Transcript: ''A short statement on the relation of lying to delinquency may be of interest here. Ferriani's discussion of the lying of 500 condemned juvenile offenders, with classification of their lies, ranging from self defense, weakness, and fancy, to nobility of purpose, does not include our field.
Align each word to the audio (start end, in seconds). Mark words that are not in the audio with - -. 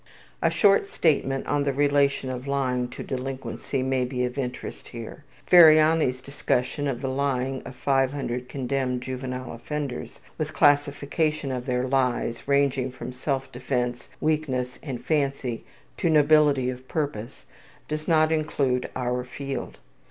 ''A 0.41 0.49
short 0.49 0.89
statement 0.89 1.45
on 1.45 1.63
the 1.63 1.71
relation 1.71 2.31
of 2.31 2.47
lying 2.47 2.87
to 2.87 3.03
delinquency 3.03 3.83
may 3.83 4.03
be 4.03 4.25
of 4.25 4.35
interest 4.35 4.87
here. 4.87 5.25
Ferriani's 5.45 6.21
discussion 6.23 6.87
of 6.87 7.01
the 7.01 7.07
lying 7.07 7.61
of 7.65 7.75
500 7.75 8.49
condemned 8.49 9.03
juvenile 9.03 9.51
offenders, 9.53 10.19
with 10.39 10.55
classification 10.55 11.51
of 11.51 11.67
their 11.67 11.83
lies, 11.87 12.47
ranging 12.47 12.89
from 12.91 13.13
self 13.13 13.51
defense, 13.51 14.09
weakness, 14.19 14.79
and 14.81 15.05
fancy, 15.05 15.65
to 15.97 16.09
nobility 16.09 16.71
of 16.71 16.87
purpose, 16.87 17.45
does 17.87 18.07
not 18.07 18.31
include 18.31 18.89
our 18.95 19.23
field. 19.23 19.77